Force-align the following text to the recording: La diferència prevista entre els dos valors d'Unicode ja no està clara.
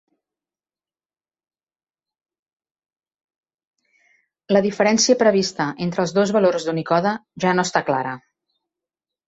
La 4.55 4.63
diferència 4.69 5.19
prevista 5.21 5.71
entre 5.89 6.05
els 6.07 6.17
dos 6.19 6.35
valors 6.39 6.67
d'Unicode 6.69 7.15
ja 7.47 7.57
no 7.61 7.71
està 7.71 7.89
clara. 7.95 8.19